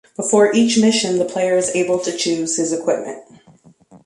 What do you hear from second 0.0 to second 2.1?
Before each mission the player is able